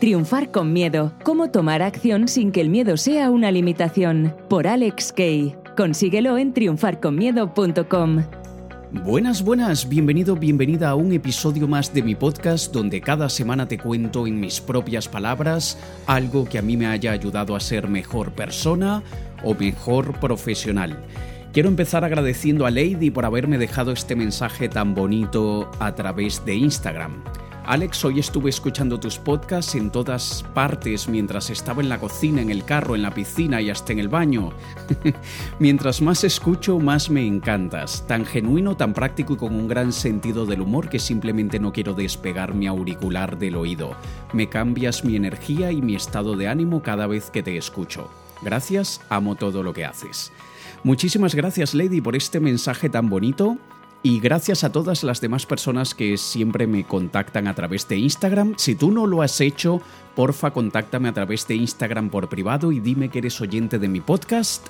[0.00, 1.12] Triunfar con miedo.
[1.22, 4.34] Cómo tomar acción sin que el miedo sea una limitación.
[4.48, 5.56] Por Alex Kay.
[5.76, 8.24] Consíguelo en triunfarconmiedo.com.
[9.02, 13.76] Buenas, buenas, bienvenido, bienvenida a un episodio más de mi podcast donde cada semana te
[13.76, 15.76] cuento en mis propias palabras
[16.06, 19.02] algo que a mí me haya ayudado a ser mejor persona
[19.42, 20.96] o mejor profesional.
[21.52, 26.54] Quiero empezar agradeciendo a Lady por haberme dejado este mensaje tan bonito a través de
[26.54, 27.22] Instagram.
[27.66, 32.50] Alex, hoy estuve escuchando tus podcasts en todas partes mientras estaba en la cocina, en
[32.50, 34.52] el carro, en la piscina y hasta en el baño.
[35.58, 38.06] mientras más escucho, más me encantas.
[38.06, 41.94] Tan genuino, tan práctico y con un gran sentido del humor que simplemente no quiero
[41.94, 43.96] despegar mi auricular del oído.
[44.34, 48.10] Me cambias mi energía y mi estado de ánimo cada vez que te escucho.
[48.42, 50.32] Gracias, amo todo lo que haces.
[50.82, 53.56] Muchísimas gracias, Lady, por este mensaje tan bonito
[54.04, 58.52] y gracias a todas las demás personas que siempre me contactan a través de Instagram.
[58.58, 59.80] Si tú no lo has hecho,
[60.14, 64.02] porfa, contáctame a través de Instagram por privado y dime que eres oyente de mi
[64.02, 64.66] podcast.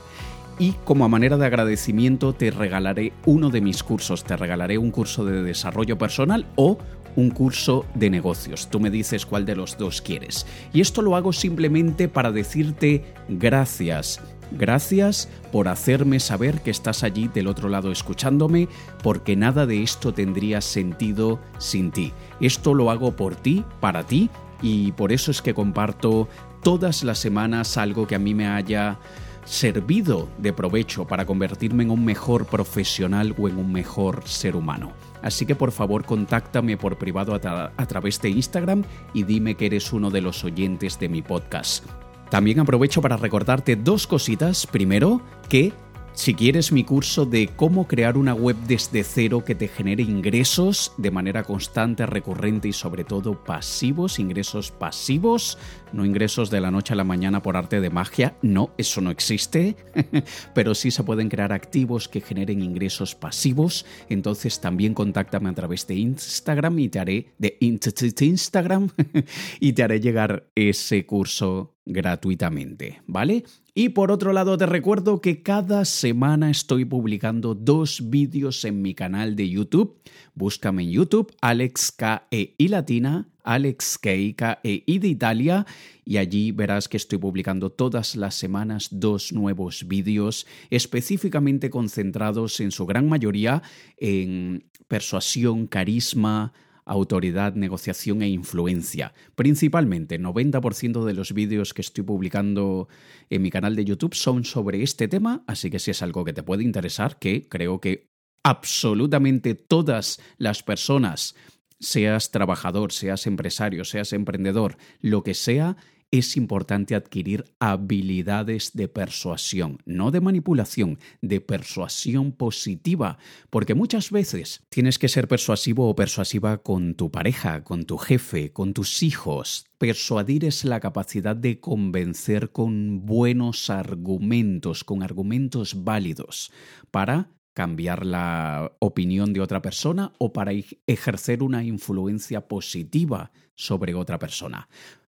[0.61, 4.23] Y como a manera de agradecimiento te regalaré uno de mis cursos.
[4.23, 6.79] Te regalaré un curso de desarrollo personal o
[7.17, 8.69] un curso de negocios.
[8.71, 10.47] Tú me dices cuál de los dos quieres.
[10.73, 17.29] Y esto lo hago simplemente para decirte gracias Gracias por hacerme saber que estás allí
[17.29, 18.69] del otro lado escuchándome,
[19.03, 22.13] porque nada de esto tendría sentido sin ti.
[22.41, 24.31] Esto lo hago por ti, para ti,
[24.63, 26.29] y por eso es que comparto
[26.63, 28.99] todas las semanas algo que a mí me haya
[29.45, 34.93] servido de provecho para convertirme en un mejor profesional o en un mejor ser humano.
[35.23, 39.67] Así que por favor contáctame por privado a, a, través de Instagram y dime que
[39.67, 42.04] eres uno de los oyentes de mi podcast.
[42.31, 44.67] También aprovecho para recordarte dos cositas.
[44.67, 45.73] Primero, que
[46.17, 50.93] si quieres mi curso de cómo crear una web desde cero que te genere ingresos
[50.97, 55.59] de manera constante, recurrente y sobre todo pasivos, ingresos pasivos,
[55.93, 59.11] no ingresos de la noche a la mañana por arte de magia, no, eso no
[59.11, 59.77] existe,
[60.55, 65.85] pero sí se pueden crear activos que generen ingresos pasivos, entonces también contáctame a través
[65.89, 68.89] de Instagram y te haré de Instagram
[69.61, 73.45] y te haré llegar ese curso gratuitamente, ¿vale?
[73.75, 78.95] Y por otro lado te recuerdo que cada semana estoy publicando dos vídeos en mi
[78.95, 80.01] canal de YouTube.
[80.35, 85.67] Búscame en YouTube Alex K E Latina, Alex K E I de Italia
[86.05, 92.71] y allí verás que estoy publicando todas las semanas dos nuevos vídeos específicamente concentrados en
[92.71, 93.63] su gran mayoría
[93.99, 96.53] en persuasión, carisma,
[96.85, 99.15] autoridad, negociación e influencia.
[99.35, 102.89] Principalmente, 90% de los vídeos que estoy publicando
[103.31, 106.33] en mi canal de YouTube son sobre este tema, así que si es algo que
[106.33, 108.11] te puede interesar, que creo que
[108.43, 111.35] absolutamente todas las personas,
[111.81, 115.77] seas trabajador, seas empresario, seas emprendedor, lo que sea,
[116.19, 123.19] es importante adquirir habilidades de persuasión, no de manipulación, de persuasión positiva,
[123.51, 128.53] porque muchas veces tienes que ser persuasivo o persuasiva con tu pareja, con tu jefe,
[128.53, 129.67] con tus hijos.
[129.79, 136.53] Persuadir es la capacidad de convencer con buenos argumentos, con argumentos válidos,
[136.93, 140.53] para cambiar la opinión de otra persona o para
[140.87, 144.69] ejercer una influencia positiva sobre otra persona.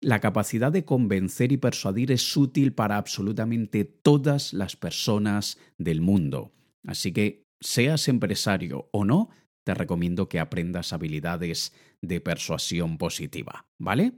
[0.05, 6.53] La capacidad de convencer y persuadir es útil para absolutamente todas las personas del mundo.
[6.85, 9.31] Así que, seas empresario o no,
[9.63, 11.73] te recomiendo que aprendas habilidades
[12.03, 14.13] de persuasión positiva, ¿vale?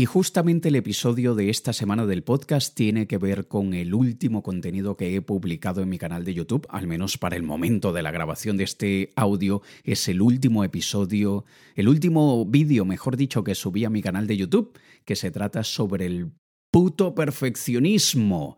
[0.00, 4.42] Y justamente el episodio de esta semana del podcast tiene que ver con el último
[4.42, 8.02] contenido que he publicado en mi canal de YouTube, al menos para el momento de
[8.02, 11.44] la grabación de este audio, es el último episodio,
[11.74, 14.72] el último vídeo, mejor dicho, que subí a mi canal de YouTube,
[15.04, 16.32] que se trata sobre el
[16.70, 18.56] puto perfeccionismo.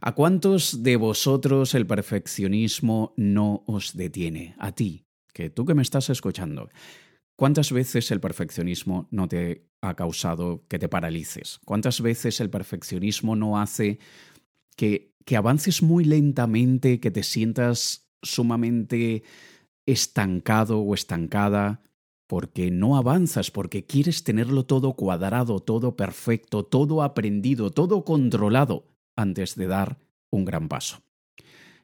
[0.00, 4.54] ¿A cuántos de vosotros el perfeccionismo no os detiene?
[4.58, 6.70] A ti, que tú que me estás escuchando.
[7.38, 11.60] ¿Cuántas veces el perfeccionismo no te ha causado que te paralices?
[11.64, 14.00] ¿Cuántas veces el perfeccionismo no hace
[14.74, 19.22] que, que avances muy lentamente, que te sientas sumamente
[19.86, 21.80] estancado o estancada?
[22.26, 28.84] porque no avanzas, porque quieres tenerlo todo cuadrado, todo perfecto, todo aprendido, todo controlado
[29.16, 29.98] antes de dar
[30.30, 31.00] un gran paso.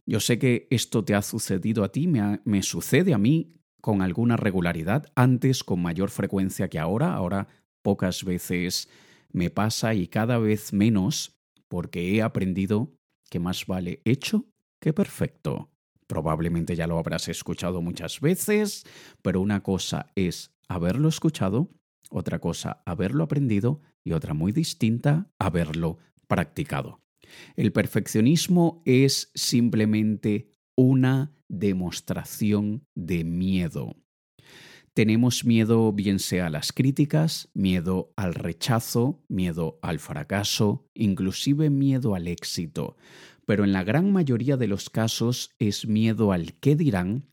[0.04, 3.54] Yo sé que esto te ha sucedido a ti, me, me sucede a mí
[3.84, 7.48] con alguna regularidad, antes con mayor frecuencia que ahora, ahora
[7.82, 8.88] pocas veces
[9.30, 11.36] me pasa y cada vez menos
[11.68, 12.94] porque he aprendido
[13.28, 14.46] que más vale hecho
[14.80, 15.68] que perfecto.
[16.06, 18.86] Probablemente ya lo habrás escuchado muchas veces,
[19.20, 21.68] pero una cosa es haberlo escuchado
[22.08, 27.02] Otra cosa, haberlo aprendido y otra muy distinta, haberlo practicado.
[27.54, 33.96] El perfeccionismo es simplemente una demostración de miedo.
[34.94, 42.14] Tenemos miedo bien sea a las críticas, miedo al rechazo, miedo al fracaso, inclusive miedo
[42.14, 42.96] al éxito,
[43.44, 47.26] pero en la gran mayoría de los casos es miedo al qué dirán,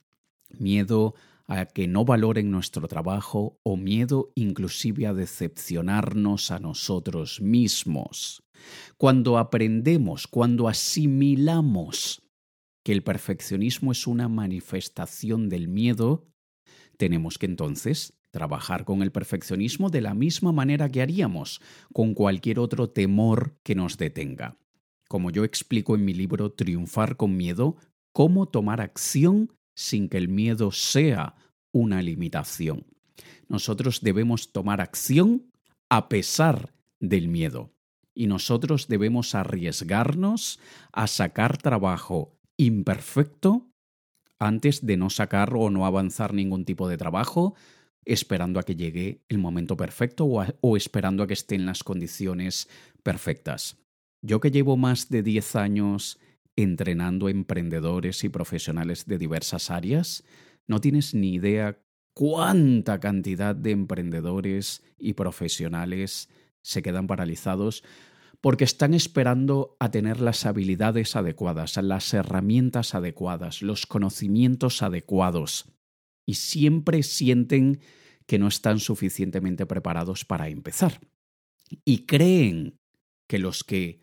[0.50, 1.14] miedo
[1.48, 8.44] a que no valoren nuestro trabajo o miedo inclusive a decepcionarnos a nosotros mismos.
[8.98, 12.24] Cuando aprendemos, cuando asimilamos
[12.84, 16.28] que el perfeccionismo es una manifestación del miedo,
[16.98, 21.62] tenemos que entonces trabajar con el perfeccionismo de la misma manera que haríamos
[21.94, 24.58] con cualquier otro temor que nos detenga.
[25.08, 27.76] Como yo explico en mi libro Triunfar con Miedo,
[28.14, 31.36] cómo tomar acción sin que el miedo sea
[31.74, 32.86] una limitación.
[33.48, 35.52] Nosotros debemos tomar acción
[35.90, 37.74] a pesar del miedo.
[38.14, 40.60] Y nosotros debemos arriesgarnos
[40.92, 43.72] a sacar trabajo imperfecto
[44.40, 47.54] antes de no sacar o no avanzar ningún tipo de trabajo,
[48.06, 52.68] esperando a que llegue el momento perfecto o, esperando a que estén las condiciones
[53.04, 53.78] perfectas.
[54.24, 56.20] Yo que llevo más de 10 años
[56.56, 60.24] entrenando emprendedores y profesionales de diversas áreas,
[60.68, 61.80] no tienes ni idea
[62.14, 66.30] cuánta cantidad de emprendedores y profesionales
[66.62, 67.84] se quedan paralizados
[68.42, 75.66] porque están esperando a tener las habilidades adecuadas, las herramientas adecuadas, los conocimientos adecuados
[76.26, 77.80] y siempre sienten
[78.26, 81.00] que no están suficientemente preparados para empezar.
[81.86, 82.80] Y creen
[83.28, 84.02] que los que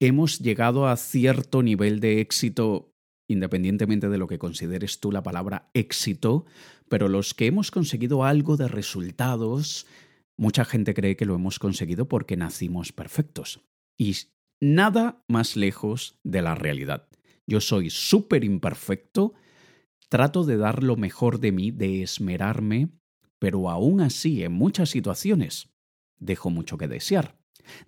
[0.00, 2.92] hemos llegado a cierto nivel de éxito,
[3.28, 6.44] independientemente de lo que consideres tú la palabra éxito,
[6.88, 9.86] pero los que hemos conseguido algo de resultados,
[10.36, 13.60] mucha gente cree que lo hemos conseguido porque nacimos perfectos.
[13.96, 14.16] Y
[14.60, 17.08] nada más lejos de la realidad.
[17.46, 19.34] Yo soy súper imperfecto,
[20.08, 22.88] trato de dar lo mejor de mí, de esmerarme,
[23.38, 25.68] pero aún así, en muchas situaciones,
[26.18, 27.38] dejo mucho que desear.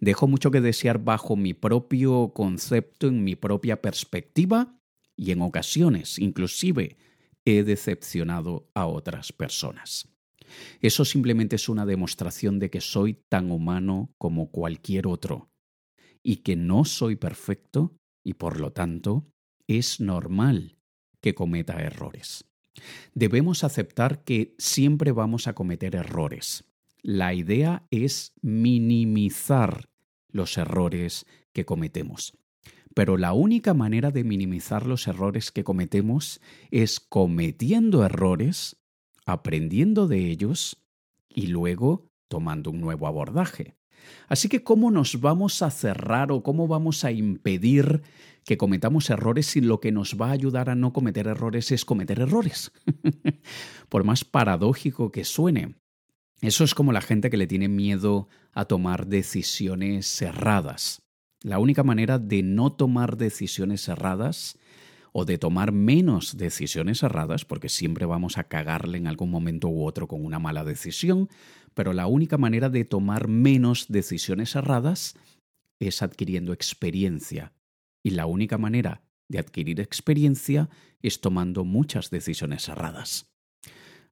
[0.00, 4.78] Dejo mucho que desear bajo mi propio concepto, en mi propia perspectiva
[5.16, 6.96] y en ocasiones inclusive
[7.44, 10.08] he decepcionado a otras personas.
[10.80, 15.50] Eso simplemente es una demostración de que soy tan humano como cualquier otro
[16.28, 19.26] y que no soy perfecto y por lo tanto
[19.66, 20.76] es normal
[21.20, 22.44] que cometa errores.
[23.14, 26.68] Debemos aceptar que siempre vamos a cometer errores
[27.02, 29.88] la idea es minimizar
[30.30, 32.36] los errores que cometemos.
[32.94, 36.40] Pero la única manera de minimizar los errores que cometemos
[36.70, 38.76] es cometiendo errores,
[39.24, 40.84] aprendiendo de ellos
[41.28, 43.77] y luego tomando un nuevo abordaje.
[44.28, 48.02] Así que, ¿cómo nos vamos a cerrar o cómo vamos a impedir
[48.44, 51.84] que cometamos errores si lo que nos va a ayudar a no cometer errores es
[51.84, 52.72] cometer errores?
[53.88, 55.74] Por más paradójico que suene,
[56.40, 61.02] eso es como la gente que le tiene miedo a tomar decisiones cerradas.
[61.42, 64.58] La única manera de no tomar decisiones cerradas
[65.12, 69.84] o de tomar menos decisiones erradas, porque siempre vamos a cagarle en algún momento u
[69.84, 71.28] otro con una mala decisión,
[71.74, 75.16] pero la única manera de tomar menos decisiones erradas
[75.78, 77.52] es adquiriendo experiencia.
[78.02, 80.68] Y la única manera de adquirir experiencia
[81.02, 83.30] es tomando muchas decisiones erradas.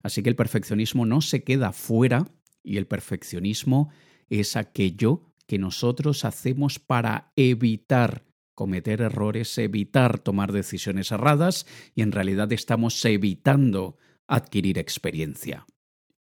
[0.02, 2.26] Así que el perfeccionismo no se queda fuera
[2.62, 3.90] y el perfeccionismo
[4.28, 12.12] es aquello que nosotros hacemos para evitar cometer errores, evitar tomar decisiones erradas y en
[12.12, 15.66] realidad estamos evitando adquirir experiencia.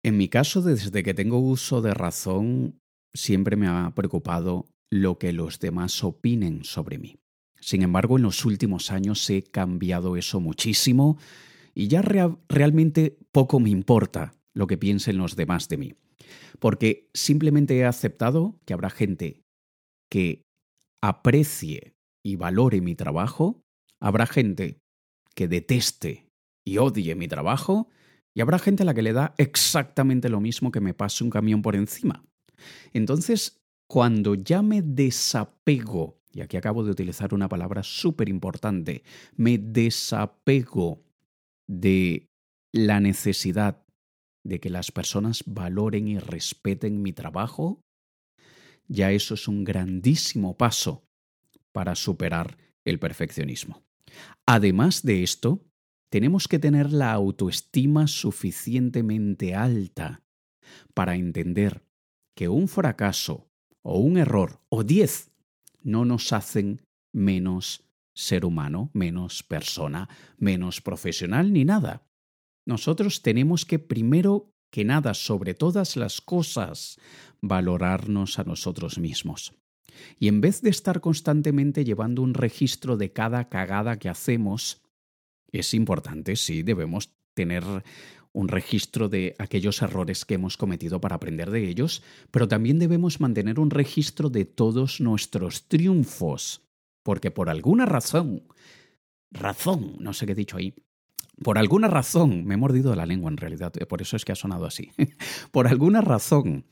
[0.04, 2.80] En mi caso, desde que tengo uso de razón,
[3.14, 7.18] siempre me ha preocupado lo que los demás opinen sobre mí.
[7.60, 11.18] Sin embargo, en los últimos años he cambiado eso muchísimo
[11.74, 15.94] y ya realmente poco me importa lo que piensen los demás de mí,
[16.58, 19.42] porque simplemente he aceptado que habrá gente
[20.10, 20.42] que
[21.00, 23.62] aprecie y valore mi trabajo,
[24.00, 24.78] habrá gente
[25.34, 26.26] que deteste
[26.66, 27.88] y odie mi trabajo,
[28.34, 31.30] y habrá gente a la que le da exactamente lo mismo que me pase un
[31.30, 32.24] camión por encima.
[32.92, 39.02] Entonces, cuando ya me desapego, y aquí acabo de utilizar una palabra súper importante,
[39.36, 41.04] me desapego
[41.68, 42.28] de
[42.72, 43.84] la necesidad
[44.44, 47.80] de que las personas valoren y respeten mi trabajo,
[48.88, 51.04] ya eso es un grandísimo paso
[51.72, 53.82] para superar el perfeccionismo.
[54.46, 55.64] Además de esto,
[56.12, 60.22] tenemos que tener la autoestima suficientemente alta
[60.92, 61.86] para entender
[62.36, 63.48] que un fracaso
[63.80, 65.30] o un error o diez
[65.80, 66.82] no nos hacen
[67.14, 72.06] menos ser humano, menos persona, menos profesional ni nada.
[72.66, 77.00] Nosotros tenemos que primero que nada, sobre todas las cosas,
[77.40, 79.54] valorarnos a nosotros mismos.
[80.20, 84.82] Y en vez de estar constantemente llevando un registro de cada cagada que hacemos,
[85.52, 87.64] es importante, sí, debemos tener
[88.32, 93.20] un registro de aquellos errores que hemos cometido para aprender de ellos, pero también debemos
[93.20, 96.62] mantener un registro de todos nuestros triunfos,
[97.02, 98.44] porque por alguna razón,
[99.30, 100.74] razón, no sé qué he dicho ahí,
[101.42, 104.36] por alguna razón, me he mordido la lengua en realidad, por eso es que ha
[104.36, 104.90] sonado así,
[105.50, 106.64] por alguna razón,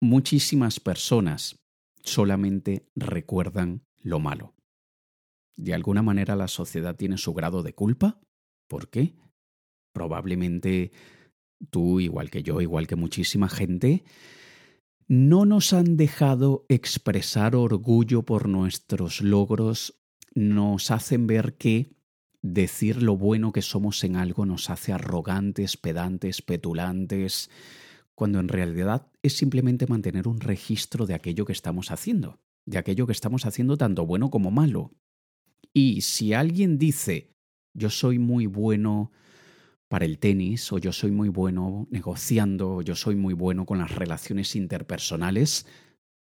[0.00, 1.58] muchísimas personas
[2.02, 4.57] solamente recuerdan lo malo.
[5.58, 8.20] De alguna manera la sociedad tiene su grado de culpa.
[8.68, 9.16] ¿Por qué?
[9.92, 10.92] Probablemente
[11.70, 14.04] tú, igual que yo, igual que muchísima gente,
[15.08, 20.00] no nos han dejado expresar orgullo por nuestros logros,
[20.32, 21.96] nos hacen ver que
[22.40, 27.50] decir lo bueno que somos en algo nos hace arrogantes, pedantes, petulantes,
[28.14, 33.06] cuando en realidad es simplemente mantener un registro de aquello que estamos haciendo, de aquello
[33.06, 34.92] que estamos haciendo tanto bueno como malo.
[35.74, 37.34] Y si alguien dice,
[37.74, 39.12] yo soy muy bueno
[39.88, 43.78] para el tenis, o yo soy muy bueno negociando, o yo soy muy bueno con
[43.78, 45.66] las relaciones interpersonales,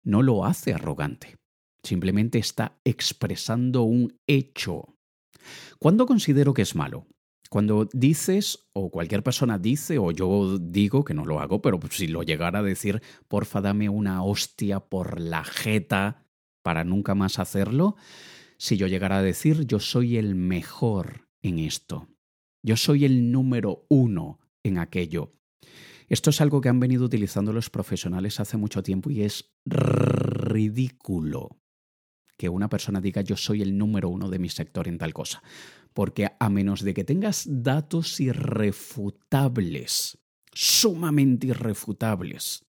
[0.04, 1.36] no lo hace arrogante.
[1.82, 4.96] Simplemente está expresando un hecho.
[5.78, 7.06] ¿Cuándo considero que es malo?
[7.50, 12.08] Cuando dices, o cualquier persona dice, o yo digo, que no lo hago, pero si
[12.08, 16.24] lo llegara a decir, porfa, dame una hostia por la jeta
[16.62, 17.96] para nunca más hacerlo,
[18.58, 22.08] si yo llegara a decir, yo soy el mejor en esto,
[22.62, 25.32] yo soy el número uno en aquello.
[26.08, 31.60] Esto es algo que han venido utilizando los profesionales hace mucho tiempo y es ridículo
[32.38, 35.42] que una persona diga yo soy el número uno de mi sector en tal cosa
[35.96, 40.18] porque a menos de que tengas datos irrefutables,
[40.52, 42.66] sumamente irrefutables,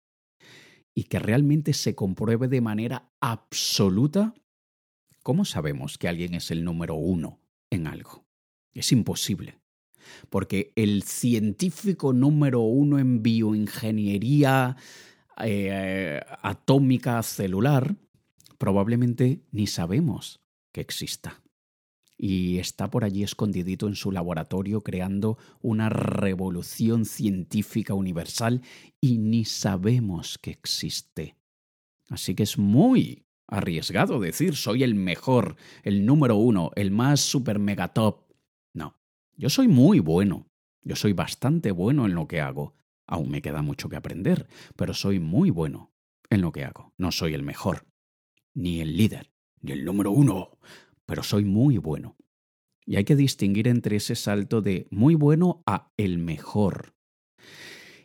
[0.95, 4.33] y que realmente se compruebe de manera absoluta,
[5.27, 8.25] ¿cómo sabemos que alguien es el número uno en algo?
[8.73, 9.59] Es imposible.
[10.29, 14.77] Porque el científico número uno en bioingeniería
[15.43, 17.97] eh, atómica celular,
[18.57, 20.39] probablemente ni sabemos
[20.71, 21.43] que exista
[22.17, 28.61] y está por allí escondidito en su laboratorio creando una revolución científica universal
[29.01, 31.35] y ni sabemos que existe.
[32.07, 37.59] Así que es muy arriesgado decir soy el mejor, el número uno, el más super
[37.59, 38.25] mega top.
[38.73, 38.99] No,
[39.35, 40.49] yo soy muy bueno,
[40.81, 42.75] yo soy bastante bueno en lo que hago.
[43.07, 45.93] Aún me queda mucho que aprender, pero soy muy bueno
[46.29, 46.93] en lo que hago.
[46.97, 47.85] No soy el mejor,
[48.53, 50.57] ni el líder, ni el número uno,
[51.05, 52.17] pero soy muy bueno.
[52.85, 56.95] Y hay que distinguir entre ese salto de muy bueno a el mejor.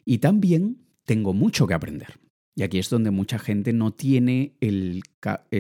[0.05, 2.22] Y también tengo mucho que aprender.
[2.55, 5.01] Y aquí es donde mucha gente no tiene eh,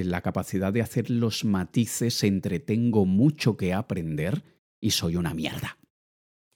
[0.04, 4.42] la capacidad de hacer los matices entre tengo mucho que aprender
[4.80, 5.78] y soy una mierda.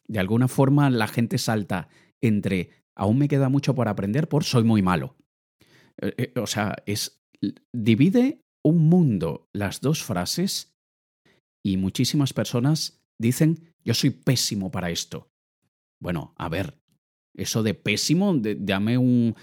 [0.07, 1.89] De alguna forma la gente salta
[2.21, 5.17] entre aún me queda mucho por aprender por soy muy malo.
[6.01, 7.23] Eh, eh, o sea, es
[7.73, 10.77] divide un mundo las dos frases
[11.65, 15.31] y muchísimas personas dicen, yo soy pésimo para esto.
[16.01, 16.79] Bueno, a ver,
[17.35, 19.35] eso de pésimo, dame un,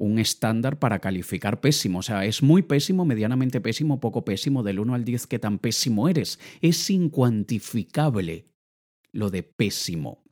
[0.00, 1.98] un estándar para calificar pésimo.
[1.98, 5.58] O sea, es muy pésimo, medianamente pésimo, poco pésimo, del 1 al 10, ¿qué tan
[5.58, 6.40] pésimo eres?
[6.62, 8.46] Es incuantificable
[9.12, 10.24] lo de pésimo.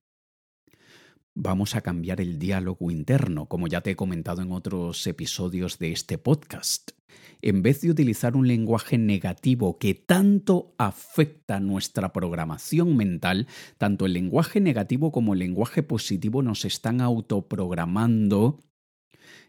[1.35, 5.93] Vamos a cambiar el diálogo interno, como ya te he comentado en otros episodios de
[5.93, 6.93] este podcast
[7.43, 13.47] en vez de utilizar un lenguaje negativo que tanto afecta nuestra programación mental,
[13.79, 18.59] tanto el lenguaje negativo como el lenguaje positivo nos están autoprogramando.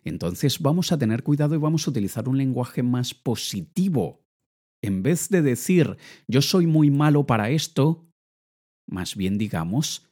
[0.09, 4.25] Entonces vamos a tener cuidado y vamos a utilizar un lenguaje más positivo.
[4.81, 5.97] En vez de decir
[6.27, 8.07] yo soy muy malo para esto,
[8.87, 10.09] más bien digamos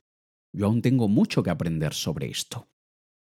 [0.54, 2.70] yo aún tengo mucho que aprender sobre esto.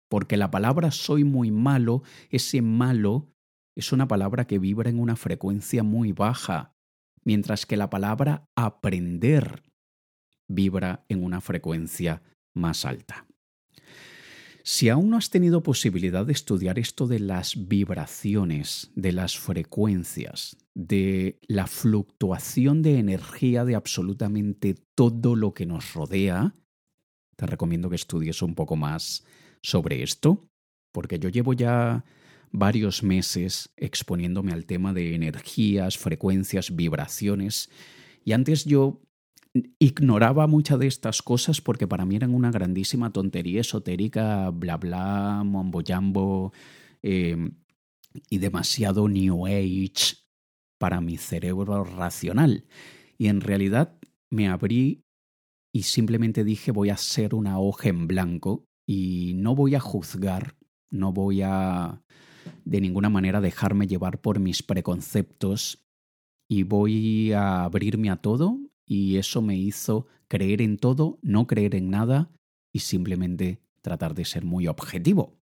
[0.10, 3.34] Porque la palabra soy muy malo, ese malo
[3.76, 6.76] es una palabra que vibra en una frecuencia muy baja,
[7.24, 9.64] mientras que la palabra aprender
[10.48, 12.22] vibra en una frecuencia
[12.54, 13.26] más alta.
[14.64, 20.58] Si aún no has tenido posibilidad de estudiar esto de las vibraciones, de las frecuencias,
[20.76, 26.56] de la fluctuación de energía de absolutamente todo lo que nos rodea,
[27.36, 29.24] te recomiendo que estudies un poco más
[29.64, 30.48] sobre esto,
[30.92, 32.06] porque yo llevo ya
[32.52, 37.70] varios meses exponiéndome al tema de energías, frecuencias, vibraciones,
[38.24, 39.02] y antes yo
[39.54, 45.44] ignoraba muchas de estas cosas porque para mí eran una grandísima tontería esotérica, bla bla,
[45.44, 46.54] mombo jambo
[47.02, 47.52] eh,
[48.30, 50.18] y demasiado New Age
[50.78, 52.66] para mi cerebro racional.
[53.18, 53.98] Y en realidad
[54.30, 55.04] me abrí
[55.74, 60.56] y simplemente dije voy a ser una hoja en blanco y no voy a juzgar,
[60.90, 62.04] no voy a
[62.66, 65.86] de ninguna manera dejarme llevar por mis preconceptos
[66.50, 68.58] y voy a abrirme a todo
[68.92, 72.30] y eso me hizo creer en todo, no creer en nada
[72.74, 75.40] y simplemente tratar de ser muy objetivo.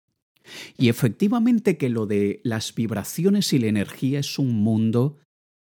[0.77, 5.19] Y efectivamente que lo de las vibraciones y la energía es un mundo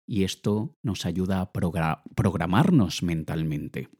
[0.08, 3.90] y esto nos ayuda a programarnos mentalmente.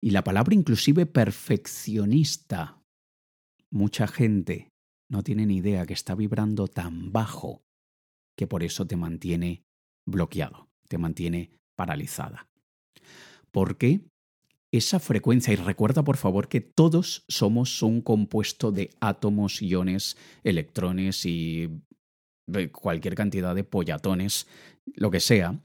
[0.00, 2.80] Y la palabra inclusive perfeccionista.
[3.68, 4.68] Mucha gente
[5.10, 7.64] no tiene ni idea que está vibrando tan bajo
[8.36, 9.64] que por eso te mantiene
[10.06, 12.46] bloqueado, te mantiene paralizada.
[13.50, 14.00] ¿Por qué?
[14.72, 21.24] Esa frecuencia, y recuerda por favor que todos somos un compuesto de átomos, iones, electrones
[21.24, 21.70] y
[22.72, 24.46] cualquier cantidad de pollatones,
[24.94, 25.60] lo que sea,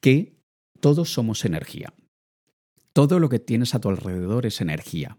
[0.00, 0.36] que
[0.80, 1.92] todos somos energía.
[2.92, 5.18] Todo lo que tienes a tu alrededor es energía.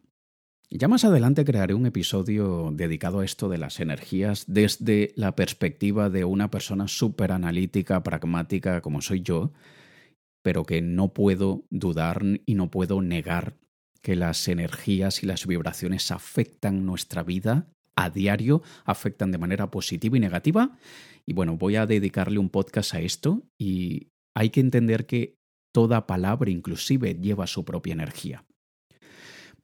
[0.72, 6.12] Ya más adelante crearé un episodio dedicado a esto de las energías desde la perspectiva
[6.12, 9.52] de una persona súper analítica, pragmática como soy yo,
[10.50, 13.60] pero que no puedo dudar y no puedo negar
[14.02, 20.18] que las energías y las vibraciones afectan nuestra vida a diario, afectan de manera positiva
[20.18, 20.76] y negativa.
[21.28, 25.38] Y bueno, voy a dedicarle un podcast a esto y hay que entender que
[25.72, 28.44] toda palabra inclusive lleva su propia energía.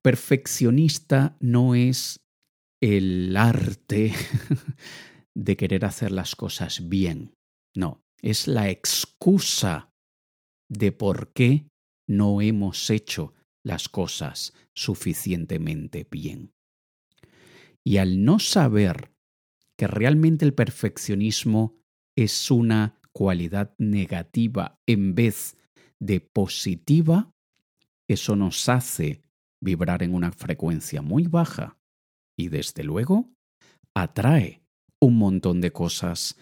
[0.04, 2.20] Perfeccionista no es
[2.80, 4.14] el arte
[5.34, 7.34] de querer hacer las cosas bien.
[7.76, 9.95] No, es la excusa
[10.70, 11.68] de por qué
[12.08, 16.54] no hemos hecho las cosas suficientemente bien.
[17.84, 19.12] Y al no saber
[19.78, 21.76] que realmente el perfeccionismo
[22.16, 25.58] es una cualidad negativa en vez
[26.00, 27.32] de positiva,
[28.08, 29.22] eso nos hace
[29.62, 31.78] vibrar en una frecuencia muy baja
[32.38, 33.30] y desde luego
[33.96, 34.62] atrae
[35.00, 36.38] un montón de cosas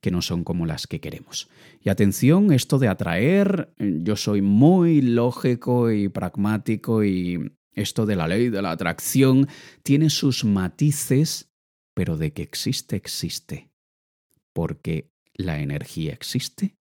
[0.00, 1.48] que no son como las que queremos.
[1.82, 8.26] Y atención, esto de atraer, yo soy muy lógico y pragmático y esto de la
[8.26, 9.48] ley de la atracción
[9.82, 11.50] tiene sus matices,
[11.94, 13.70] pero de que existe, existe.
[14.52, 16.74] Porque la energía existe,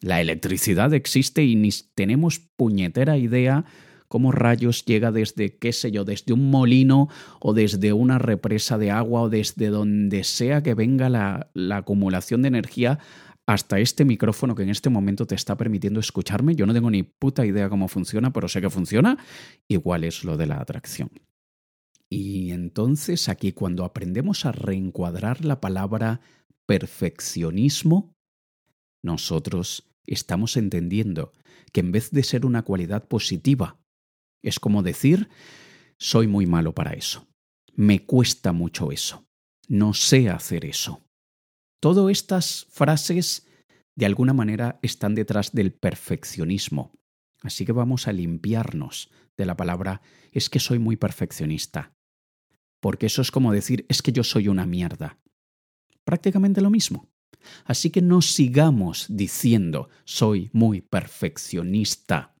[0.00, 3.64] la electricidad existe y ni tenemos puñetera idea
[4.10, 8.90] cómo rayos llega desde, qué sé yo, desde un molino o desde una represa de
[8.90, 12.98] agua o desde donde sea que venga la, la acumulación de energía
[13.46, 16.56] hasta este micrófono que en este momento te está permitiendo escucharme.
[16.56, 19.16] Yo no tengo ni puta idea cómo funciona, pero sé que funciona.
[19.68, 21.10] Igual es lo de la atracción.
[22.08, 26.20] Y entonces aquí cuando aprendemos a reencuadrar la palabra
[26.66, 28.16] perfeccionismo,
[29.04, 31.32] nosotros estamos entendiendo
[31.72, 33.79] que en vez de ser una cualidad positiva,
[34.42, 35.28] es como decir,
[35.98, 37.26] soy muy malo para eso.
[37.74, 39.26] Me cuesta mucho eso.
[39.68, 41.02] No sé hacer eso.
[41.80, 43.46] Todas estas frases
[43.96, 46.92] de alguna manera están detrás del perfeccionismo.
[47.42, 51.94] Así que vamos a limpiarnos de la palabra es que soy muy perfeccionista.
[52.80, 55.18] Porque eso es como decir es que yo soy una mierda.
[56.04, 57.08] Prácticamente lo mismo.
[57.64, 62.34] Así que no sigamos diciendo soy muy perfeccionista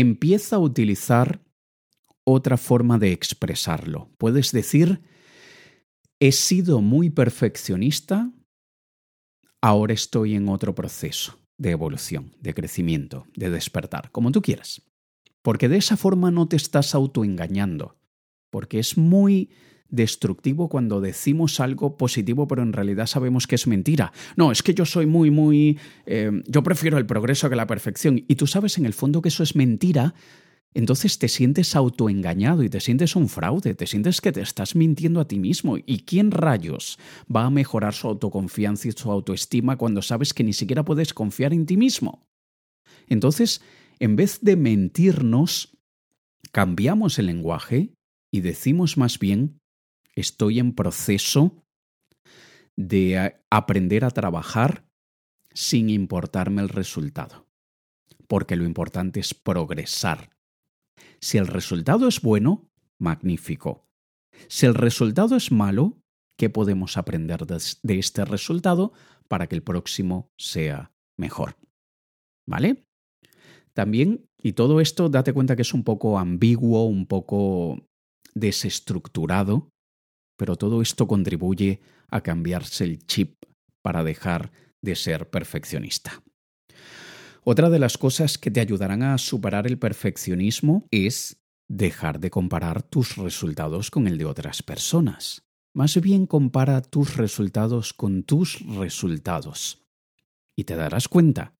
[0.00, 1.40] empieza a utilizar
[2.24, 4.10] otra forma de expresarlo.
[4.18, 5.02] Puedes decir,
[6.18, 8.32] he sido muy perfeccionista,
[9.60, 14.82] ahora estoy en otro proceso de evolución, de crecimiento, de despertar, como tú quieras.
[15.42, 17.96] Porque de esa forma no te estás autoengañando,
[18.50, 19.50] porque es muy
[19.88, 24.12] destructivo cuando decimos algo positivo pero en realidad sabemos que es mentira.
[24.36, 25.78] No, es que yo soy muy, muy...
[26.06, 28.24] Eh, yo prefiero el progreso que la perfección.
[28.26, 30.14] Y tú sabes en el fondo que eso es mentira,
[30.74, 35.20] entonces te sientes autoengañado y te sientes un fraude, te sientes que te estás mintiendo
[35.20, 35.76] a ti mismo.
[35.78, 36.98] ¿Y quién rayos
[37.34, 41.52] va a mejorar su autoconfianza y su autoestima cuando sabes que ni siquiera puedes confiar
[41.52, 42.26] en ti mismo?
[43.08, 43.62] Entonces,
[44.00, 45.78] en vez de mentirnos,
[46.50, 47.94] cambiamos el lenguaje
[48.32, 49.60] y decimos más bien
[50.14, 51.64] estoy en proceso
[52.76, 54.84] de aprender a trabajar
[55.52, 57.46] sin importarme el resultado.
[58.26, 60.30] Porque lo importante es progresar.
[61.20, 63.86] Si el resultado es bueno, magnífico.
[64.48, 65.98] Si el resultado es malo,
[66.36, 68.92] qué podemos aprender de este resultado
[69.28, 71.56] para que el próximo sea mejor.
[72.46, 72.84] ¿Vale?
[73.72, 77.86] También, y todo esto, date cuenta que es un poco ambiguo, un poco
[78.34, 79.70] desestructurado,
[80.36, 83.44] pero todo esto contribuye a cambiarse el chip
[83.82, 86.22] para dejar de ser perfeccionista.
[87.42, 92.82] Otra de las cosas que te ayudarán a superar el perfeccionismo es dejar de comparar
[92.82, 95.42] tus resultados con el de otras personas.
[95.74, 99.84] Más bien compara tus resultados con tus resultados.
[100.56, 101.54] Y te darás cuenta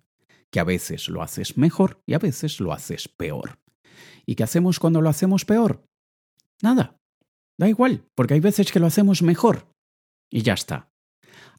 [0.51, 3.59] que a veces lo haces mejor y a veces lo haces peor.
[4.25, 5.85] ¿Y qué hacemos cuando lo hacemos peor?
[6.63, 6.97] Nada.
[7.59, 9.69] Da igual, porque hay veces que lo hacemos mejor.
[10.31, 10.91] Y ya está.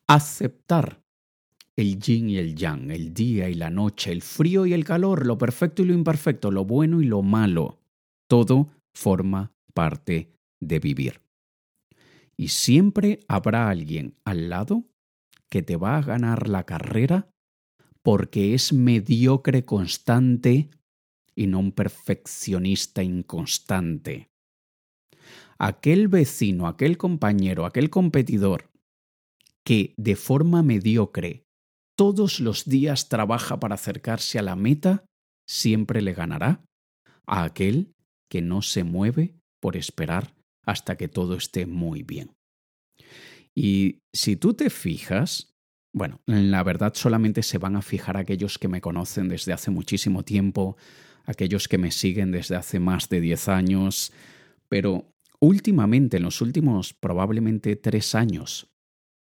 [0.08, 1.02] Aceptar
[1.78, 5.26] el yin y el yang, el día y la noche, el frío y el calor,
[5.26, 7.80] lo perfecto y lo imperfecto, lo bueno y lo malo.
[8.30, 10.32] Todo forma parte
[10.62, 11.22] de vivir.
[12.38, 14.86] Y siempre habrá alguien al lado
[15.50, 17.30] que te va a ganar la carrera
[18.02, 20.70] porque es mediocre constante
[21.36, 24.30] y no un perfeccionista inconstante.
[25.58, 28.70] Aquel vecino, aquel compañero, aquel competidor
[29.64, 31.46] que de forma mediocre
[31.98, 35.06] todos los días trabaja para acercarse a la meta,
[35.48, 36.64] siempre le ganará
[37.26, 37.94] a aquel
[38.30, 42.36] que no se mueve por esperar hasta que todo esté muy bien.
[43.56, 45.54] Y si tú te fijas,
[45.94, 49.72] bueno, en la verdad solamente se van a fijar aquellos que me conocen desde hace
[49.72, 50.76] muchísimo tiempo,
[51.24, 54.12] aquellos que me siguen desde hace más de 10 años,
[54.68, 58.72] pero últimamente, en los últimos probablemente tres años,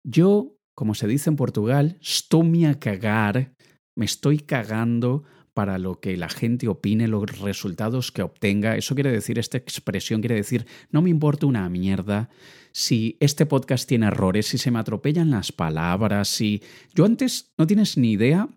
[0.04, 3.54] yo, como se dice en Portugal, estoy a cagar,
[3.96, 8.76] me estoy cagando para lo que la gente opine, los resultados que obtenga.
[8.76, 12.30] Eso quiere decir, esta expresión quiere decir, no me importa una mierda
[12.72, 16.62] si este podcast tiene errores, si se me atropellan las palabras, si...
[16.94, 18.48] Yo antes no tienes ni idea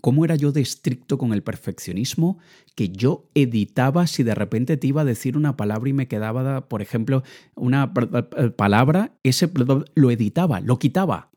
[0.00, 2.38] cómo era yo de estricto con el perfeccionismo,
[2.74, 6.68] que yo editaba si de repente te iba a decir una palabra y me quedaba,
[6.68, 7.22] por ejemplo,
[7.54, 9.50] una palabra, ese
[9.94, 11.30] lo editaba, lo quitaba.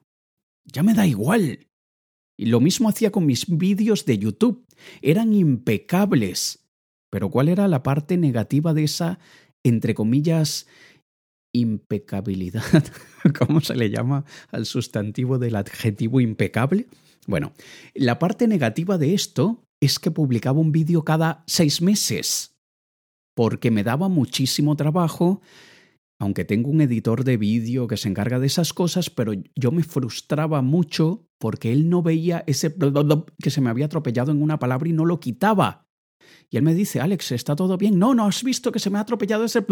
[0.65, 1.67] Ya me da igual.
[2.37, 4.65] Y lo mismo hacía con mis vídeos de YouTube.
[5.01, 6.65] Eran impecables.
[7.11, 9.19] Pero ¿cuál era la parte negativa de esa,
[9.63, 10.67] entre comillas,
[11.53, 12.63] impecabilidad.
[13.39, 16.87] ¿Cómo se le llama al sustantivo del adjetivo impecable?
[17.27, 17.53] Bueno,
[17.93, 22.57] la parte negativa de esto es que publicaba un vídeo cada seis meses,
[23.35, 25.41] porque me daba muchísimo trabajo,
[26.19, 29.83] aunque tengo un editor de vídeo que se encarga de esas cosas, pero yo me
[29.83, 32.73] frustraba mucho porque él no veía ese
[33.41, 35.89] que se me había atropellado en una palabra y no lo quitaba.
[36.49, 37.99] Y él me dice, Alex, ¿está todo bien?
[37.99, 39.65] No, no has visto que se me ha atropellado ese...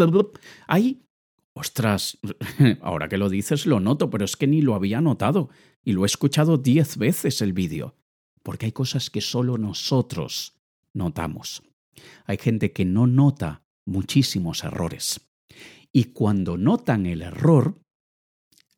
[0.66, 1.06] Ahí
[1.54, 2.18] Ostras,
[2.80, 5.50] ahora que lo dices lo noto, pero es que ni lo había notado
[5.84, 7.94] y lo he escuchado diez veces el vídeo,
[8.42, 10.54] porque hay cosas que solo nosotros
[10.94, 11.62] notamos.
[12.24, 15.20] Hay gente que no nota muchísimos errores.
[15.92, 17.81] Y cuando notan el error,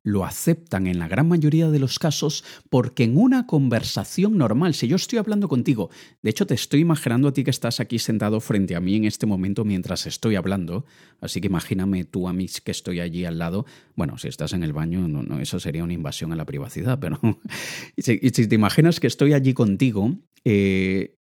[0.05, 4.87] lo aceptan en la gran mayoría de los casos porque en una conversación normal, si
[4.87, 5.91] yo estoy hablando contigo,
[6.23, 9.07] de hecho te estoy imaginando a ti que estás aquí sentado frente a mí en
[9.07, 10.85] este momento mientras estoy hablando,
[11.21, 13.65] así que imagíname tú a mí que estoy allí al lado,
[13.97, 16.99] bueno, si estás en el baño, no, no eso sería una invasión a la privacidad,
[17.01, 17.19] pero
[17.97, 20.15] y si, te imaginas que estoy allí contigo,
[20.45, 21.17] eh,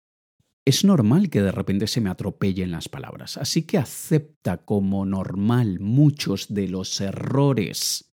[0.66, 5.80] es normal que de repente se me atropellen las palabras, así que acepta como normal
[5.80, 8.13] muchos de los errores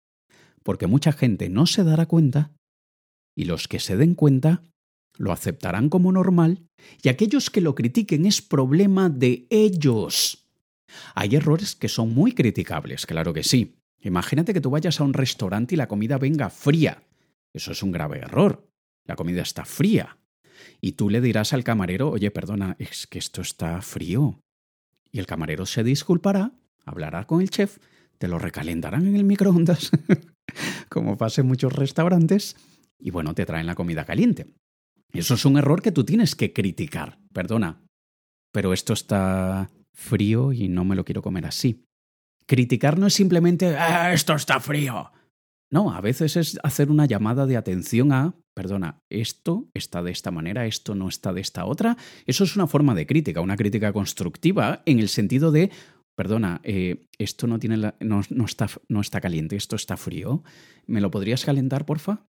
[0.65, 2.51] porque mucha gente no se dará cuenta
[3.35, 4.63] y los que se den cuenta
[5.15, 6.65] lo aceptarán como normal
[7.03, 10.49] y aquellos que lo critiquen es problema de ellos.
[11.13, 13.75] Hay errores que son muy criticables, claro que sí.
[14.01, 17.03] Imagínate que tú vayas a un restaurante y la comida venga fría.
[17.53, 18.67] Eso es un grave error.
[19.05, 20.17] La comida está fría.
[20.81, 24.39] Y tú le dirás al camarero, oye, perdona, es que esto está frío.
[25.11, 26.53] Y el camarero se disculpará,
[26.85, 27.77] hablará con el chef,
[28.17, 29.91] te lo recalentarán en el microondas
[30.89, 32.55] como pasa en muchos restaurantes,
[32.99, 34.47] y bueno, te traen la comida caliente.
[35.13, 37.85] Eso es un error que tú tienes que criticar, perdona,
[38.51, 41.85] pero esto está frío y no me lo quiero comer así.
[42.45, 45.11] Criticar no es simplemente, ah, esto está frío.
[45.71, 50.31] No, a veces es hacer una llamada de atención a, perdona, esto está de esta
[50.31, 51.97] manera, esto no está de esta otra.
[52.25, 55.71] Eso es una forma de crítica, una crítica constructiva en el sentido de,
[56.15, 60.43] perdona, eh, esto no, tiene no, está, no está caliente, esto está frío.
[60.87, 62.25] ¿Me lo podrías calentar, porfa?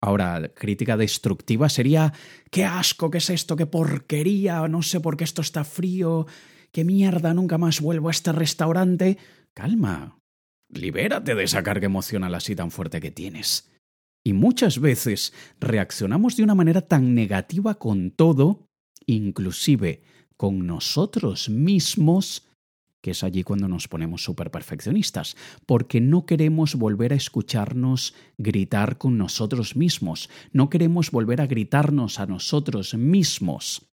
[0.00, 2.12] Ahora, crítica destructiva sería,
[2.50, 6.26] qué asco, qué es esto, qué porquería, no sé por qué esto está frío,
[6.72, 9.16] qué mierda, nunca más vuelvo a este restaurante.
[9.54, 10.18] Calma.
[10.68, 13.70] libérate de esa carga emocional así tan fuerte que tienes.
[14.24, 18.66] Y muchas veces reaccionamos de una manera tan negativa con todo,
[19.06, 20.02] inclusive
[20.36, 22.48] con nosotros mismos,
[23.02, 25.36] que es allí cuando nos ponemos súper perfeccionistas,
[25.66, 32.20] porque no queremos volver a escucharnos gritar con nosotros mismos, no queremos volver a gritarnos
[32.20, 33.90] a nosotros mismos.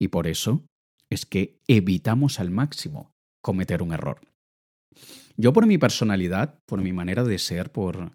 [0.00, 0.66] Y por eso
[1.10, 4.20] es que evitamos al máximo cometer un error.
[5.36, 8.12] Yo por mi personalidad, por mi manera de ser, por,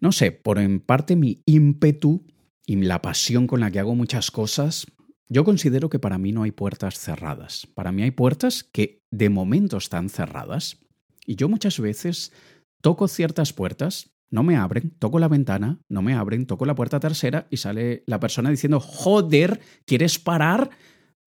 [0.00, 2.24] no sé, por en parte mi ímpetu
[2.66, 4.86] y la pasión con la que hago muchas cosas,
[5.28, 7.66] yo considero que para mí no hay puertas cerradas.
[7.74, 10.78] Para mí hay puertas que de momento están cerradas.
[11.26, 12.32] Y yo muchas veces
[12.80, 17.00] toco ciertas puertas, no me abren, toco la ventana, no me abren, toco la puerta
[17.00, 20.70] tercera y sale la persona diciendo, joder, ¿quieres parar?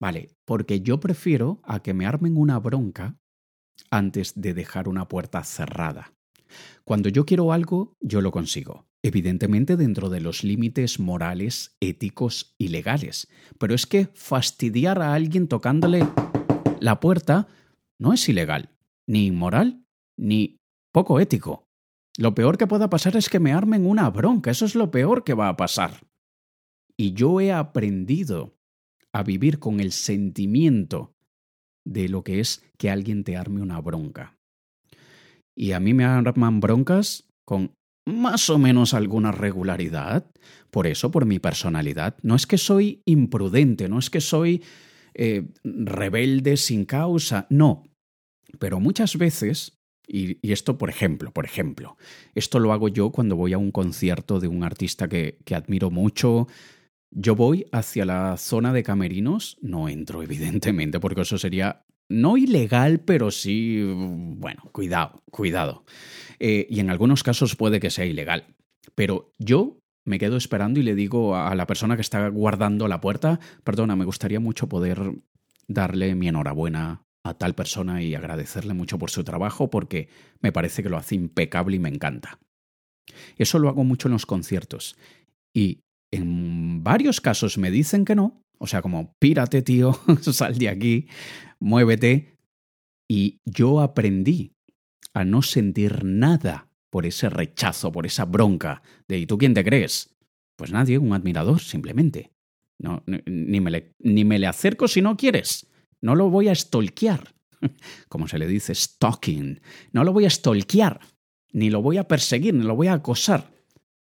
[0.00, 3.18] Vale, porque yo prefiero a que me armen una bronca
[3.90, 6.12] antes de dejar una puerta cerrada.
[6.84, 8.86] Cuando yo quiero algo, yo lo consigo.
[9.04, 13.28] Evidentemente dentro de los límites morales, éticos y legales.
[13.58, 16.06] Pero es que fastidiar a alguien tocándole
[16.80, 17.48] la puerta
[17.98, 18.70] no es ilegal,
[19.08, 19.84] ni inmoral,
[20.16, 20.58] ni
[20.92, 21.66] poco ético.
[22.18, 25.24] Lo peor que pueda pasar es que me armen una bronca, eso es lo peor
[25.24, 26.06] que va a pasar.
[26.96, 28.54] Y yo he aprendido
[29.12, 31.14] a vivir con el sentimiento
[31.84, 34.36] de lo que es que alguien te arme una bronca.
[35.56, 40.26] Y a mí me arman broncas con más o menos alguna regularidad.
[40.70, 42.16] Por eso, por mi personalidad.
[42.22, 44.62] No es que soy imprudente, no es que soy
[45.14, 47.84] eh, rebelde sin causa, no.
[48.58, 51.96] Pero muchas veces, y, esto por ejemplo, por ejemplo,
[52.34, 55.90] esto lo hago yo cuando voy a un concierto de un artista que, que admiro
[55.90, 56.48] mucho,
[57.10, 63.00] yo voy hacia la zona de camerinos, no entro evidentemente porque eso sería no ilegal,
[63.00, 65.84] pero sí, bueno, cuidado, cuidado.
[66.38, 68.54] Eh, y en algunos casos puede que sea ilegal.
[68.94, 73.00] Pero yo me quedo esperando y le digo a la persona que está guardando la
[73.00, 75.12] puerta, perdona, me gustaría mucho poder
[75.68, 80.08] darle mi enhorabuena a tal persona y agradecerle mucho por su trabajo porque
[80.40, 82.40] me parece que lo hace impecable y me encanta.
[83.36, 84.96] Eso lo hago mucho en los conciertos.
[85.54, 90.68] Y en varios casos me dicen que no, o sea, como pírate, tío, sal de
[90.68, 91.08] aquí,
[91.58, 92.38] muévete.
[93.08, 94.54] Y yo aprendí
[95.12, 99.64] a no sentir nada por ese rechazo, por esa bronca de ¿y tú quién te
[99.64, 100.14] crees?
[100.54, 102.30] Pues nadie, un admirador, simplemente.
[102.78, 105.66] No, ni, me le, ni me le acerco si no quieres.
[106.00, 107.34] No lo voy a stalkear.
[108.08, 109.60] Como se le dice, stalking.
[109.90, 111.00] No lo voy a stalkear.
[111.52, 113.50] Ni lo voy a perseguir, ni lo voy a acosar.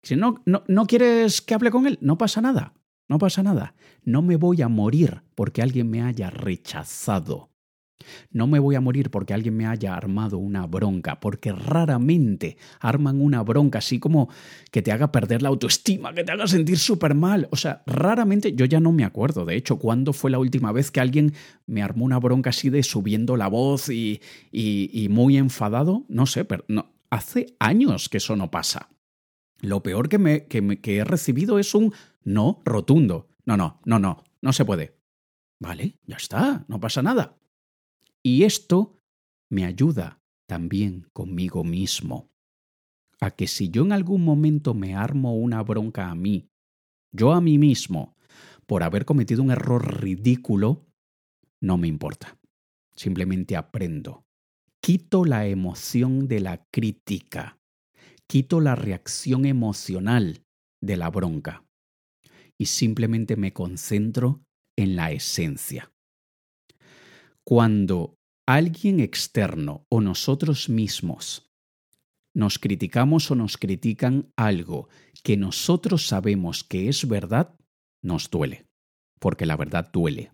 [0.02, 2.72] Si no, no, no quieres que hable con él, no pasa nada.
[3.08, 3.74] No pasa nada.
[4.04, 7.50] No me voy a morir porque alguien me haya rechazado.
[8.30, 13.20] No me voy a morir porque alguien me haya armado una bronca, porque raramente arman
[13.20, 14.28] una bronca así como
[14.70, 17.48] que te haga perder la autoestima, que te haga sentir súper mal.
[17.50, 20.90] O sea, raramente, yo ya no me acuerdo, de hecho, cuándo fue la última vez
[20.90, 21.32] que alguien
[21.66, 24.20] me armó una bronca así de subiendo la voz y,
[24.52, 26.04] y, muy enfadado.
[26.08, 28.88] No sé, pero no, hace años que eso no pasa.
[29.60, 31.92] Lo peor que, que, me, que he recibido es un
[32.22, 33.28] no rotundo.
[33.44, 34.98] No, no, no, no, no se puede.
[35.60, 37.38] Vale, ya está, no pasa nada.
[38.22, 38.98] Y esto
[39.50, 42.30] me ayuda también conmigo mismo.
[43.20, 46.50] A que si yo en algún momento me armo una bronca a mí,
[47.12, 48.14] yo a mí mismo,
[48.66, 50.84] por haber cometido un error ridículo,
[51.60, 52.38] no me importa.
[52.94, 54.26] Simplemente aprendo.
[54.80, 57.58] Quito la emoción de la crítica
[58.28, 60.42] quito la reacción emocional
[60.80, 61.64] de la bronca
[62.58, 64.42] y simplemente me concentro
[64.76, 65.92] en la esencia.
[67.44, 71.50] Cuando alguien externo o nosotros mismos
[72.34, 74.88] nos criticamos o nos critican algo
[75.22, 77.56] que nosotros sabemos que es verdad,
[78.02, 78.66] nos duele,
[79.18, 80.32] porque la verdad duele.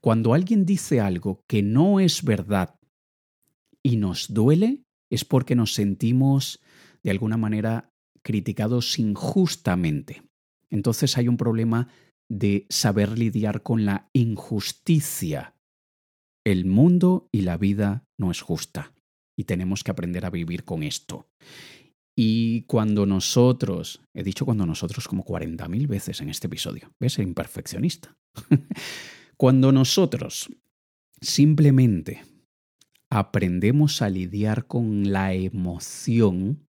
[0.00, 2.78] Cuando alguien dice algo que no es verdad
[3.82, 6.60] y nos duele, es porque nos sentimos
[7.02, 10.22] de alguna manera criticados injustamente.
[10.70, 11.88] Entonces hay un problema
[12.30, 15.54] de saber lidiar con la injusticia.
[16.44, 18.94] El mundo y la vida no es justa
[19.36, 21.28] y tenemos que aprender a vivir con esto.
[22.16, 28.16] Y cuando nosotros, he dicho cuando nosotros como 40.000 veces en este episodio, ves, imperfeccionista.
[29.36, 30.50] cuando nosotros
[31.20, 32.22] simplemente
[33.10, 36.66] aprendemos a lidiar con la emoción,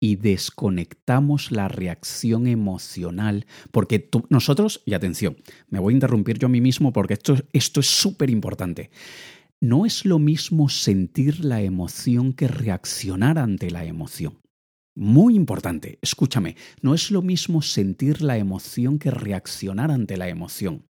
[0.00, 5.36] y desconectamos la reacción emocional, porque nosotros, y atención,
[5.68, 8.90] me voy a interrumpir yo a mí mismo porque esto, esto es súper importante.
[9.62, 14.40] no es lo mismo sentir la emoción que reaccionar ante la emoción.
[14.96, 20.89] Muy importante, escúchame, no es lo mismo sentir la emoción que reaccionar ante la emoción.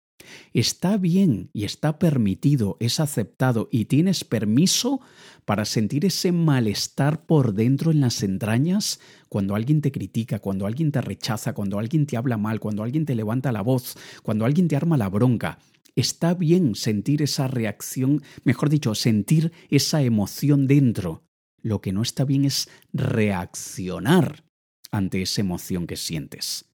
[0.53, 5.01] Está bien y está permitido, es aceptado y tienes permiso
[5.45, 10.91] para sentir ese malestar por dentro en las entrañas cuando alguien te critica, cuando alguien
[10.91, 14.67] te rechaza, cuando alguien te habla mal, cuando alguien te levanta la voz, cuando alguien
[14.67, 15.59] te arma la bronca.
[15.95, 21.23] Está bien sentir esa reacción, mejor dicho, sentir esa emoción dentro.
[21.61, 24.43] Lo que no está bien es reaccionar
[24.91, 26.65] ante esa emoción que sientes.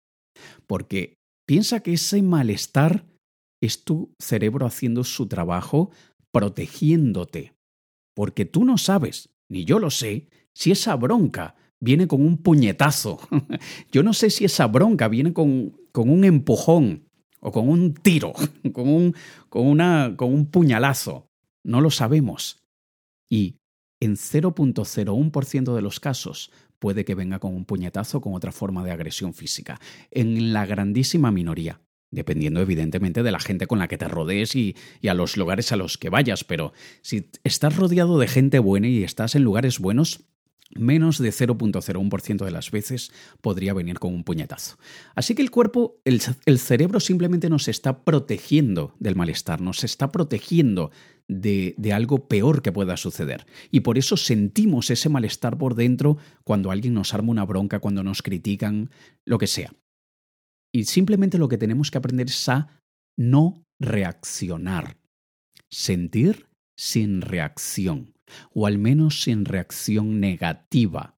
[0.67, 3.05] Porque piensa que ese malestar
[3.61, 5.91] es tu cerebro haciendo su trabajo
[6.31, 7.53] protegiéndote.
[8.15, 13.19] Porque tú no sabes, ni yo lo sé, si esa bronca viene con un puñetazo.
[13.91, 17.07] yo no sé si esa bronca viene con, con un empujón
[17.39, 18.33] o con un tiro,
[18.73, 19.15] con un,
[19.49, 21.27] con, una, con un puñalazo.
[21.63, 22.63] No lo sabemos.
[23.29, 23.57] Y
[24.01, 28.83] en 0.01% de los casos puede que venga con un puñetazo o con otra forma
[28.83, 29.79] de agresión física.
[30.09, 31.79] En la grandísima minoría
[32.11, 34.75] dependiendo evidentemente de la gente con la que te rodees y,
[35.07, 39.03] a los lugares a los que vayas, pero si estás rodeado de gente buena y
[39.03, 40.25] estás en lugares buenos,
[40.75, 44.77] menos de 0.01% de las veces podría venir con un puñetazo.
[45.15, 46.21] Así que el cuerpo, el,
[46.59, 50.91] cerebro simplemente nos está protegiendo del malestar, nos está protegiendo
[51.27, 53.45] de algo peor que pueda suceder.
[53.69, 58.03] Y por eso sentimos ese malestar por dentro cuando alguien nos arma una bronca, cuando
[58.03, 58.91] nos critican,
[59.25, 59.73] lo que sea.
[60.71, 62.81] Y simplemente lo que tenemos que aprender es a
[63.17, 64.97] no reaccionar.
[65.69, 68.13] Sentir sin reacción,
[68.53, 71.17] o al menos sin reacción negativa.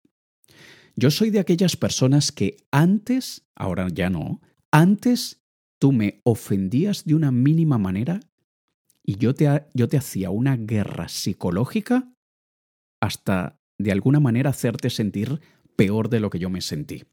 [0.96, 5.42] Yo soy de aquellas personas que antes, ahora ya no, antes
[5.80, 8.20] tú me ofendías de una mínima manera
[9.04, 12.14] y yo te, yo te hacía una guerra psicológica
[13.02, 15.42] hasta de alguna manera hacerte sentir
[15.76, 17.04] peor de lo que yo me sentí.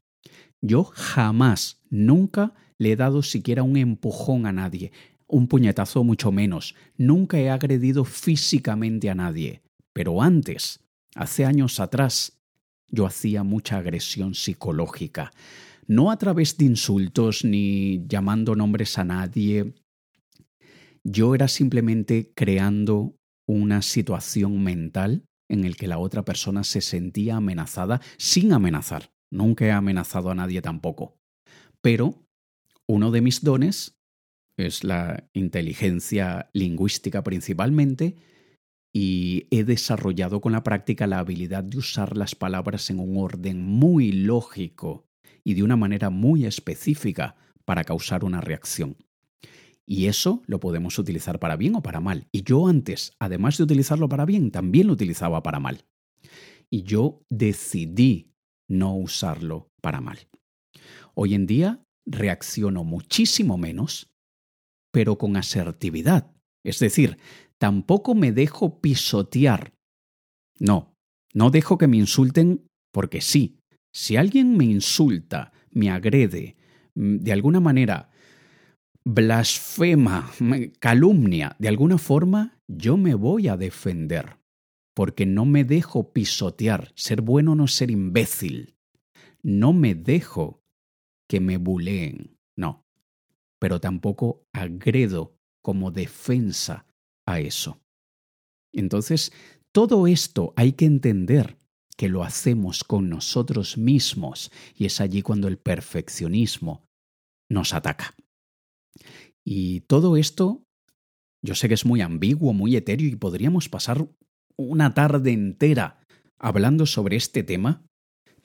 [0.61, 4.91] Yo jamás, nunca le he dado siquiera un empujón a nadie,
[5.27, 9.61] un puñetazo mucho menos, nunca he agredido físicamente a nadie.
[9.93, 10.81] Pero antes,
[11.15, 12.39] hace años atrás,
[12.89, 15.31] yo hacía mucha agresión psicológica,
[15.87, 19.73] no a través de insultos ni llamando nombres a nadie.
[21.03, 23.15] Yo era simplemente creando
[23.47, 29.10] una situación mental en el que la otra persona se sentía amenazada sin amenazar.
[29.31, 31.17] Nunca he amenazado a nadie tampoco.
[31.81, 32.27] Pero
[32.87, 33.97] uno de mis dones
[34.57, 38.15] es la inteligencia lingüística principalmente
[38.93, 43.63] y he desarrollado con la práctica la habilidad de usar las palabras en un orden
[43.63, 45.07] muy lógico
[45.43, 48.97] y de una manera muy específica para causar una reacción.
[49.85, 52.27] Y eso lo podemos utilizar para bien o para mal.
[52.31, 55.85] Y yo antes, además de utilizarlo para bien, también lo utilizaba para mal.
[56.69, 58.30] Y yo decidí
[58.71, 60.19] no usarlo para mal.
[61.13, 64.11] Hoy en día reacciono muchísimo menos,
[64.91, 66.31] pero con asertividad.
[66.63, 67.17] Es decir,
[67.59, 69.73] tampoco me dejo pisotear.
[70.59, 70.93] No,
[71.33, 73.59] no dejo que me insulten porque sí.
[73.93, 76.55] Si alguien me insulta, me agrede,
[76.95, 78.09] mm, de alguna manera
[79.03, 80.31] blasfema,
[80.79, 84.40] calumnia, de alguna forma, yo me voy a defender
[84.93, 86.91] porque no me dejo pisotear.
[86.95, 88.75] Ser bueno no ser imbécil.
[89.41, 90.63] No me dejo
[91.27, 92.85] que me buleen, no.
[93.59, 96.85] Pero tampoco agredo como defensa
[97.25, 97.81] a eso.
[98.73, 99.31] Entonces,
[99.71, 101.57] todo esto hay que entender
[101.97, 106.83] que lo hacemos con nosotros mismos y es allí cuando el perfeccionismo
[107.49, 108.15] nos ataca.
[109.43, 110.63] Y todo esto,
[111.43, 114.07] yo sé que es muy ambiguo, muy etéreo y podríamos pasar
[114.61, 115.99] una tarde entera
[116.37, 117.85] hablando sobre este tema,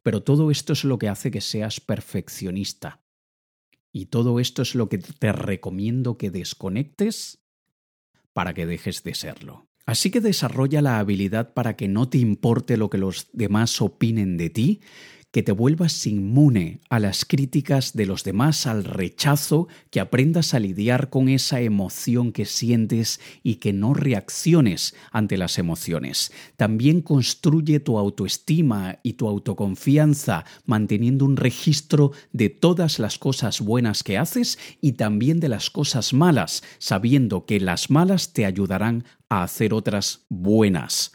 [0.03, 3.03] pero todo esto es lo que hace que seas perfeccionista.
[3.93, 7.43] Y todo esto es lo que te recomiendo que desconectes
[8.33, 9.67] para que dejes de serlo.
[9.87, 14.37] Así que desarrolla la habilidad para que no te importe lo que los demás opinen
[14.37, 14.81] de ti
[15.37, 20.61] que te vuelvas inmune a las críticas de los demás, al rechazo, que aprendas a
[20.61, 26.33] lidiar con esa emoción que sientes y que no reacciones ante las emociones.
[26.57, 34.03] También construye tu autoestima y tu autoconfianza manteniendo un registro de todas las cosas buenas
[34.03, 39.43] que haces y también de las cosas malas, sabiendo que las malas te ayudarán a
[39.43, 41.13] hacer otras buenas.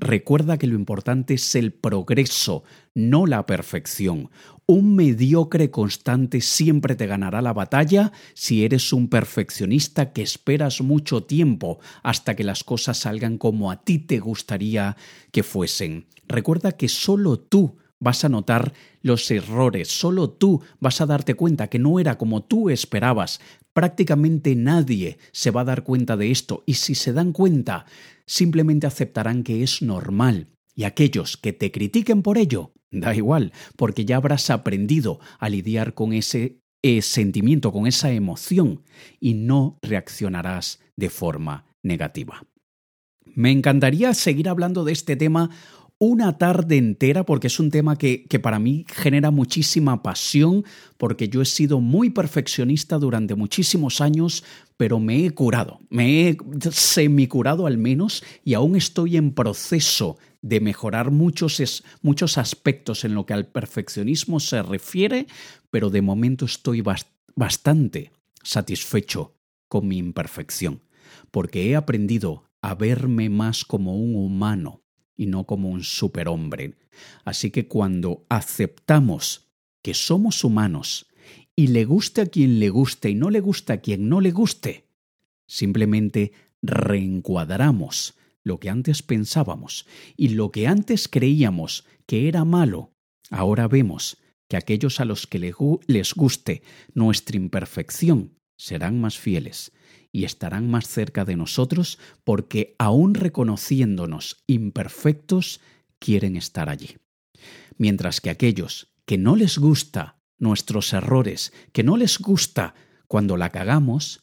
[0.00, 2.62] Recuerda que lo importante es el progreso,
[2.94, 4.30] no la perfección.
[4.70, 11.22] un mediocre constante siempre te ganará la batalla si eres un perfeccionista que esperas mucho
[11.22, 14.96] tiempo hasta que las cosas salgan como a ti te gustaría
[15.32, 16.06] que fuesen.
[16.28, 21.68] Recuerda que solo tú vas a notar los errores, solo tú vas a darte cuenta
[21.68, 23.40] que no era como tú esperabas.
[23.78, 27.86] Prácticamente nadie se va a dar cuenta de esto y si se dan cuenta,
[28.26, 30.48] simplemente aceptarán que es normal.
[30.74, 35.94] Y aquellos que te critiquen por ello, Da igual, porque ya habrás aprendido a lidiar
[35.94, 38.82] con ese eh, sentimiento, con esa emoción,
[39.20, 42.42] y no reaccionarás de forma negativa.
[43.26, 45.50] Me encantaría seguir hablando de este tema
[45.98, 50.64] una tarde entera porque es un tema que, que, para mí genera muchísima pasión
[50.96, 54.44] porque yo he sido muy perfeccionista durante muchísimos años
[54.78, 56.38] pero me he curado, me he
[56.70, 63.26] semicurado al menos y aún estoy en proceso de mejorar muchos, muchos aspectos en lo
[63.26, 65.26] que al perfeccionismo se refiere,
[65.70, 66.82] pero de momento estoy
[67.34, 68.12] bastante
[68.44, 69.34] satisfecho
[69.66, 70.80] con mi imperfección,
[71.32, 74.82] porque he aprendido a verme más como un humano
[75.18, 76.74] y no como un superhombre.
[77.24, 79.50] Así que cuando aceptamos
[79.82, 81.06] que somos humanos
[81.54, 84.30] y le guste a quien le guste y no le gusta a quien no le
[84.30, 84.86] guste,
[85.46, 92.92] simplemente reencuadramos lo que antes pensábamos y lo que antes creíamos que era malo,
[93.30, 94.16] ahora vemos
[94.48, 95.38] que aquellos a los que
[95.86, 96.62] les guste
[96.94, 99.72] nuestra imperfección serán más fieles
[100.12, 105.60] y estarán más cerca de nosotros porque aun reconociéndonos imperfectos,
[105.98, 106.96] quieren estar allí.
[107.76, 112.74] Mientras que aquellos que no les gusta nuestros errores, que no les gusta
[113.06, 114.22] cuando la cagamos,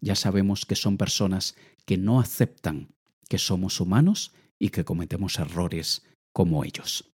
[0.00, 2.94] ya sabemos que son personas que no aceptan
[3.28, 7.12] que somos humanos y que cometemos errores como ellos.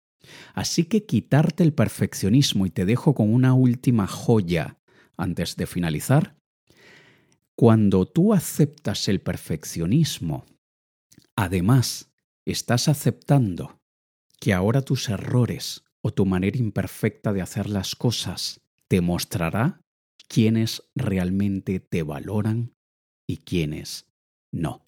[0.53, 4.77] Así que quitarte el perfeccionismo y te dejo con una última joya
[5.17, 6.40] antes de finalizar.
[7.61, 10.45] Cuando tú aceptas el perfeccionismo,
[11.35, 12.11] además
[12.43, 13.79] estás aceptando
[14.39, 19.79] que ahora tus errores o tu manera imperfecta de hacer las cosas te mostrará
[20.27, 22.73] quiénes realmente te valoran
[23.27, 24.07] y quiénes
[24.51, 24.87] no.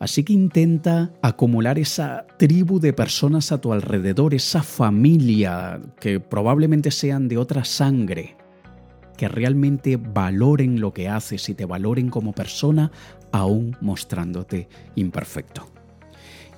[0.00, 6.90] Así que intenta acumular esa tribu de personas a tu alrededor, esa familia que probablemente
[6.90, 8.38] sean de otra sangre,
[9.16, 12.90] que realmente valoren lo que haces y te valoren como persona,
[13.32, 15.68] aún mostrándote imperfecto.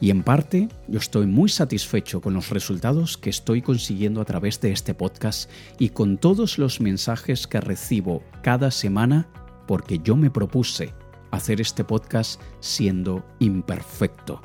[0.00, 4.60] Y en parte yo estoy muy satisfecho con los resultados que estoy consiguiendo a través
[4.60, 9.28] de este podcast y con todos los mensajes que recibo cada semana
[9.66, 10.92] porque yo me propuse
[11.30, 14.42] hacer este podcast siendo imperfecto.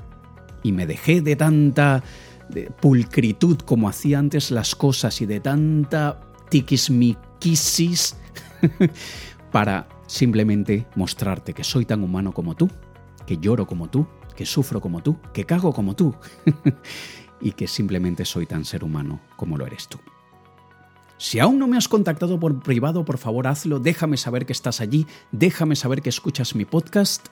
[0.64, 2.03] Y me dejé de tanta
[2.82, 6.20] pulcritud como hacía antes las cosas y de tanta
[7.42, 8.16] tiquismiquisis
[9.52, 12.70] para simplemente mostrarte que soy tan humano como tú,
[13.26, 16.16] que lloro como tú, que sufro como tú, que cago como tú
[17.42, 20.00] y que simplemente soy tan ser humano como lo eres tú.
[21.18, 24.82] Si aún no me has contactado por privado, por favor hazlo, déjame saber que estás
[24.82, 27.28] allí, déjame saber que escuchas mi podcast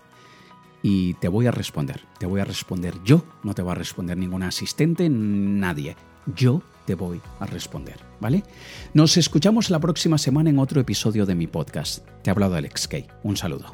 [0.82, 2.02] y te voy a responder.
[2.18, 5.96] Te voy a responder yo, no te va a responder ningún asistente, nadie.
[6.36, 8.44] Yo te voy a responder, ¿vale?
[8.94, 12.06] Nos escuchamos la próxima semana en otro episodio de mi podcast.
[12.24, 13.08] Te ha hablado Alex Kay.
[13.24, 13.74] Un saludo.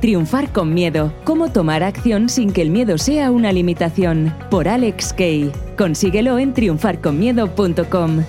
[0.00, 1.12] Triunfar con miedo.
[1.24, 4.32] Cómo tomar acción sin que el miedo sea una limitación.
[4.50, 5.52] Por Alex Kay.
[5.76, 8.22] Consíguelo en triunfarconmiedo.com.